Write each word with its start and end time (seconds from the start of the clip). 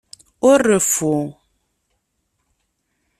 Ur 0.49 0.59
reffu! 0.69 1.13